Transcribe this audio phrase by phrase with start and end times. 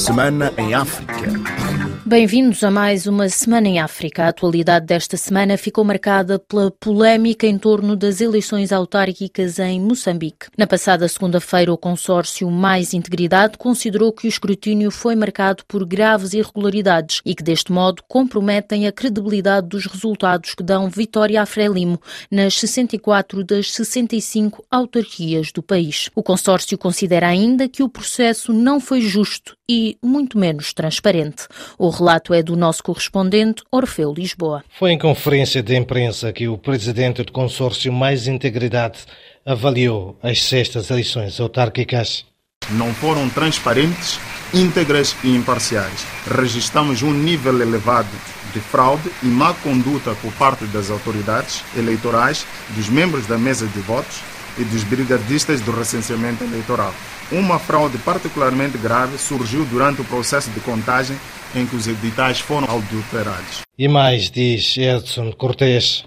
[0.00, 1.99] semana em África.
[2.10, 4.24] Bem-vindos a mais uma Semana em África.
[4.24, 10.48] A atualidade desta semana ficou marcada pela polémica em torno das eleições autárquicas em Moçambique.
[10.58, 16.32] Na passada segunda-feira, o consórcio Mais Integridade considerou que o escrutínio foi marcado por graves
[16.32, 22.00] irregularidades e que, deste modo, comprometem a credibilidade dos resultados que dão vitória a Frelimo
[22.28, 26.10] nas 64 das 65 autarquias do país.
[26.12, 31.46] O consórcio considera ainda que o processo não foi justo e muito menos transparente.
[31.78, 34.64] O relato é do nosso correspondente Orfeu Lisboa.
[34.78, 39.00] Foi em conferência de imprensa que o presidente do consórcio Mais Integridade
[39.44, 42.24] avaliou as sextas eleições autárquicas.
[42.70, 44.18] Não foram transparentes,
[44.54, 46.06] íntegras e imparciais.
[46.26, 48.08] Registramos um nível elevado
[48.54, 53.78] de fraude e má conduta por parte das autoridades eleitorais, dos membros da mesa de
[53.80, 54.22] votos
[54.58, 56.94] e dos brigadistas do recenseamento eleitoral.
[57.32, 61.16] Uma fraude particularmente grave surgiu durante o processo de contagem
[61.54, 63.60] em que os editais foram adulterados.
[63.78, 66.04] E mais, diz Edson Cortes.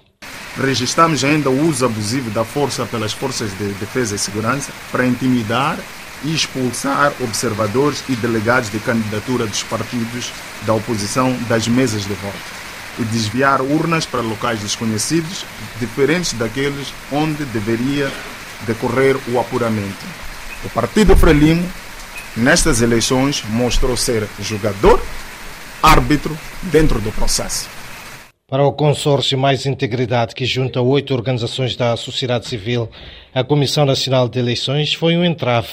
[0.56, 5.78] Registramos ainda o uso abusivo da força pelas forças de defesa e segurança para intimidar
[6.22, 10.30] e expulsar observadores e delegados de candidatura dos partidos
[10.66, 12.64] da oposição das mesas de voto
[12.98, 15.44] e desviar urnas para locais desconhecidos,
[15.80, 18.10] diferentes daqueles onde deveria
[18.66, 20.06] decorrer o apuramento.
[20.64, 21.68] O Partido Frelimo,
[22.36, 25.00] nestas eleições, mostrou ser jogador,
[25.82, 27.68] árbitro dentro do processo.
[28.48, 32.90] Para o consórcio Mais Integridade, que junta oito organizações da sociedade civil,
[33.34, 35.68] a Comissão Nacional de Eleições foi um entrave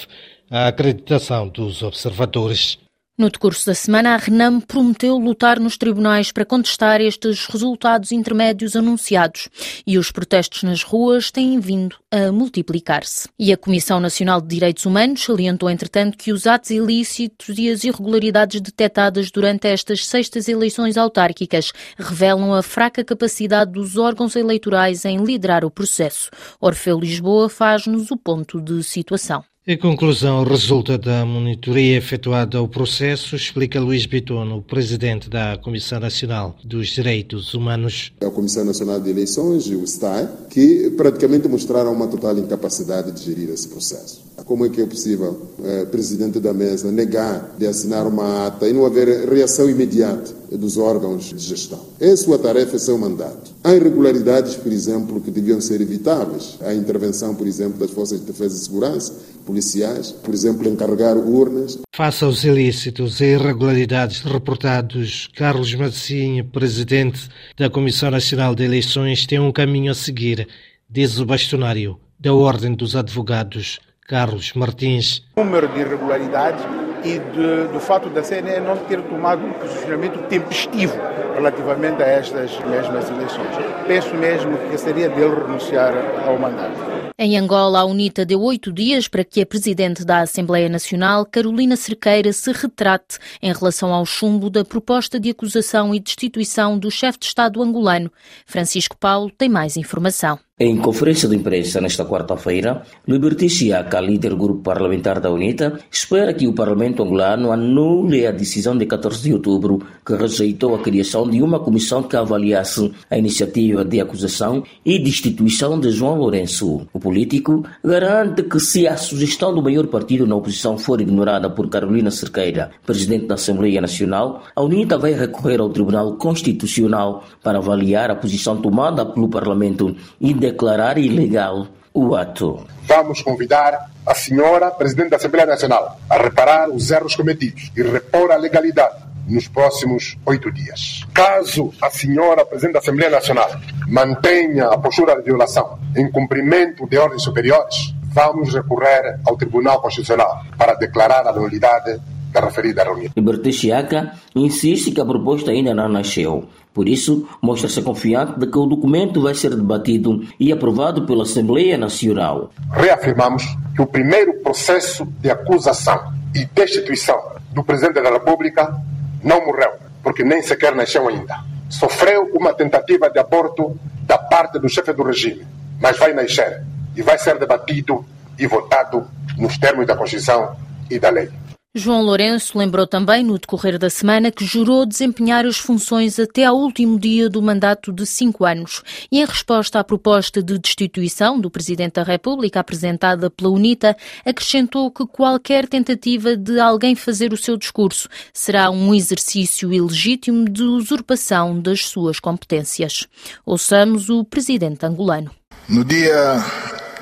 [0.50, 2.78] à acreditação dos observadores.
[3.18, 8.76] No decurso da semana, a Renam prometeu lutar nos tribunais para contestar estes resultados intermédios
[8.76, 9.50] anunciados
[9.86, 13.28] e os protestos nas ruas têm vindo a multiplicar-se.
[13.38, 17.84] E a Comissão Nacional de Direitos Humanos salientou, entretanto, que os atos ilícitos e as
[17.84, 25.24] irregularidades detectadas durante estas sextas eleições autárquicas revelam a fraca capacidade dos órgãos eleitorais em
[25.24, 26.30] liderar o processo.
[26.62, 29.51] Orfeu Lisboa faz-nos o ponto de situação.
[29.68, 36.58] A conclusão resulta da monitoria efetuada ao processo, explica Luís Bitono, presidente da Comissão Nacional
[36.64, 38.12] dos Direitos Humanos.
[38.22, 43.24] A Comissão Nacional de Eleições e o STAI, que praticamente mostraram uma total incapacidade de
[43.24, 44.32] gerir esse processo.
[44.46, 48.74] Como é que é possível, eh, presidente da mesa, negar de assinar uma ata e
[48.74, 51.80] não haver reação imediata dos órgãos de gestão?
[52.00, 53.52] É sua tarefa, é seu mandato.
[53.64, 56.58] Há irregularidades, por exemplo, que deviam ser evitáveis.
[56.62, 59.14] A intervenção, por exemplo, das forças de defesa e segurança,
[59.46, 61.80] policiais, por exemplo, encarregar urnas.
[61.96, 69.40] Face aos ilícitos e irregularidades reportados, Carlos Massinho, presidente da Comissão Nacional de Eleições, tem
[69.40, 70.48] um caminho a seguir,
[70.90, 75.24] diz o bastonário da Ordem dos Advogados, Carlos Martins.
[75.36, 76.64] O número de irregularidades
[77.04, 80.94] e de, do fato da CNE não ter tomado um posicionamento tempestivo
[81.34, 83.56] relativamente a estas mesmas eleições.
[83.88, 85.94] Penso mesmo que seria dele renunciar
[86.26, 86.91] ao mandato.
[87.24, 91.76] Em Angola, a UNITA deu oito dias para que a Presidente da Assembleia Nacional, Carolina
[91.76, 97.20] Cerqueira, se retrate em relação ao chumbo da proposta de acusação e destituição do chefe
[97.20, 98.12] de Estado angolano.
[98.44, 100.40] Francisco Paulo tem mais informação.
[100.60, 106.36] Em conferência de imprensa nesta quarta-feira, Liberty Chiaca, líder do grupo parlamentar da UNITA, espera
[106.36, 111.28] que o Parlamento angolano anule a decisão de 14 de outubro que rejeitou a criação
[111.28, 116.88] de uma comissão que avaliasse a iniciativa de acusação e destituição de João Lourenço.
[116.94, 121.70] O político garante que se a sugestão do maior partido na oposição for ignorada por
[121.70, 128.12] Carolina Cerqueira, presidente da Assembleia Nacional, a UNITA vai recorrer ao Tribunal Constitucional para avaliar
[128.12, 132.66] a posição tomada pelo Parlamento e de declarar ilegal o ato.
[132.84, 138.32] Vamos convidar a senhora Presidente da Assembleia Nacional a reparar os erros cometidos e repor
[138.32, 138.98] a legalidade
[139.28, 141.06] nos próximos oito dias.
[141.14, 143.50] Caso a senhora Presidente da Assembleia Nacional
[143.88, 150.44] mantenha a postura de violação em cumprimento de ordens superiores, vamos recorrer ao Tribunal Constitucional
[150.58, 152.00] para declarar a nulidade
[152.32, 153.12] da referida reunião.
[153.16, 156.48] Liberté Chiaca insiste que a proposta ainda não nasceu.
[156.74, 161.78] Por isso, mostra-se confiante de que o documento vai ser debatido e aprovado pela Assembleia
[161.78, 162.50] Nacional.
[162.72, 163.44] Reafirmamos
[163.76, 167.20] que o primeiro processo de acusação e destituição
[167.52, 168.74] do Presidente da República
[169.22, 169.72] não morreu,
[170.02, 171.44] porque nem sequer nasceu ainda.
[171.70, 175.46] Sofreu uma tentativa de aborto da parte do chefe do regime,
[175.80, 176.64] mas vai nascer
[176.96, 178.06] e vai ser debatido
[178.40, 179.06] e votado
[179.38, 180.56] nos termos da Constituição
[180.90, 181.30] e da lei.
[181.74, 186.58] João Lourenço lembrou também, no decorrer da semana, que jurou desempenhar as funções até ao
[186.58, 188.84] último dia do mandato de cinco anos.
[189.10, 193.96] E em resposta à proposta de destituição do Presidente da República apresentada pela UNITA,
[194.26, 200.64] acrescentou que qualquer tentativa de alguém fazer o seu discurso será um exercício ilegítimo de
[200.64, 203.08] usurpação das suas competências.
[203.46, 205.32] Ouçamos o Presidente angolano.
[205.70, 206.44] No dia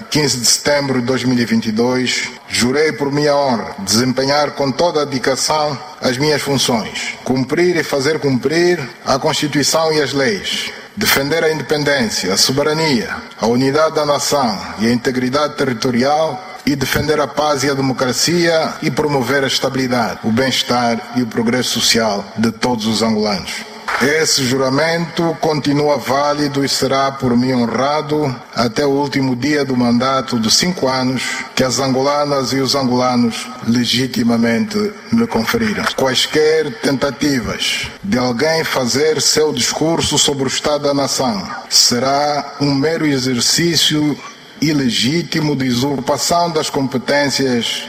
[0.10, 6.18] 15 de setembro de 2022, jurei por minha honra desempenhar com toda a dedicação as
[6.18, 12.38] minhas funções, cumprir e fazer cumprir a Constituição e as leis, defender a independência, a
[12.38, 17.74] soberania, a unidade da nação e a integridade territorial e defender a paz e a
[17.74, 23.69] democracia e promover a estabilidade, o bem-estar e o progresso social de todos os angolanos.
[24.02, 30.40] Esse juramento continua válido e será por mim honrado até o último dia do mandato
[30.40, 31.22] de cinco anos
[31.54, 34.78] que as angolanas e os angolanos legitimamente
[35.12, 35.84] me conferiram.
[35.98, 43.06] Quaisquer tentativas de alguém fazer seu discurso sobre o Estado da Nação será um mero
[43.06, 44.18] exercício
[44.62, 47.84] ilegítimo de usurpação das competências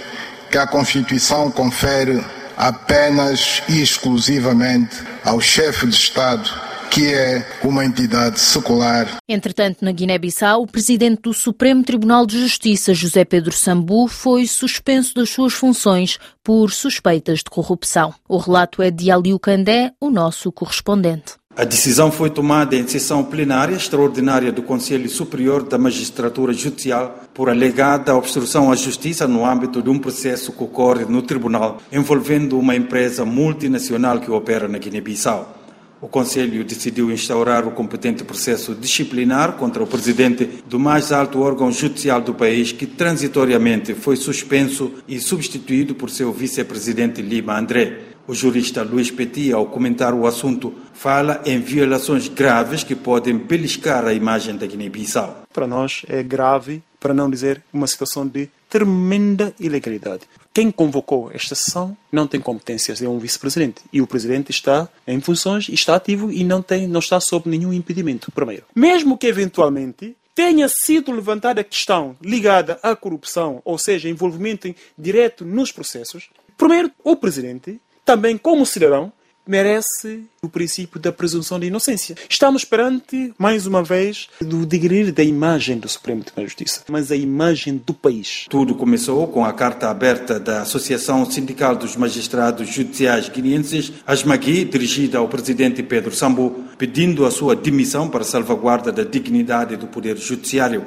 [0.51, 2.21] que a Constituição confere
[2.57, 6.51] apenas e exclusivamente ao chefe de Estado
[6.91, 9.19] que é uma entidade secular.
[9.29, 15.15] Entretanto, na Guiné-Bissau, o presidente do Supremo Tribunal de Justiça, José Pedro Sambu, foi suspenso
[15.15, 18.13] das suas funções por suspeitas de corrupção.
[18.29, 21.40] O relato é de Aliu Candé, o nosso correspondente.
[21.61, 27.51] A decisão foi tomada em sessão plenária extraordinária do Conselho Superior da Magistratura Judicial por
[27.51, 32.75] alegada obstrução à justiça no âmbito de um processo que ocorre no tribunal envolvendo uma
[32.75, 35.55] empresa multinacional que opera na Guiné-Bissau.
[36.01, 41.71] O Conselho decidiu instaurar o competente processo disciplinar contra o presidente do mais alto órgão
[41.71, 48.10] judicial do país, que transitoriamente foi suspenso e substituído por seu vice-presidente Lima André.
[48.31, 54.05] O jurista Luiz Petit, ao comentar o assunto, fala em violações graves que podem beliscar
[54.05, 55.43] a imagem da Guiné-Bissau.
[55.53, 60.29] Para nós é grave, para não dizer uma situação de tremenda ilegalidade.
[60.55, 63.83] Quem convocou esta sessão não tem competências, é um vice-presidente.
[63.93, 67.73] E o presidente está em funções, está ativo e não, tem, não está sob nenhum
[67.73, 68.31] impedimento.
[68.31, 74.73] Primeiro, mesmo que eventualmente tenha sido levantada a questão ligada à corrupção, ou seja, envolvimento
[74.97, 77.81] direto nos processos, primeiro, o presidente
[78.11, 79.13] também, como cidadão,
[79.47, 82.17] merece o princípio da presunção de inocência.
[82.29, 87.13] Estamos perante, mais uma vez, do degredir da imagem do Supremo Tribunal de Justiça, mas
[87.13, 88.47] a imagem do país.
[88.51, 95.19] Tudo começou com a carta aberta da Associação Sindical dos Magistrados Judiciais Guineenses, ASMAGui, dirigida
[95.19, 100.85] ao presidente Pedro Sambu, pedindo a sua demissão para salvaguarda da dignidade do Poder Judiciário.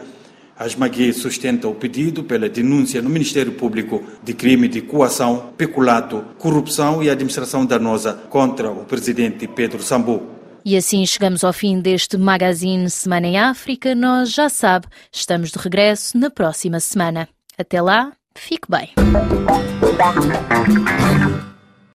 [0.58, 6.24] A Asmagui sustenta o pedido pela denúncia no Ministério Público de crime de coação, peculato,
[6.38, 10.22] corrupção e administração danosa contra o presidente Pedro Sambu.
[10.64, 13.94] E assim chegamos ao fim deste Magazine Semana em África.
[13.96, 17.28] Nós já sabe, estamos de regresso na próxima semana.
[17.58, 18.92] Até lá, fique bem.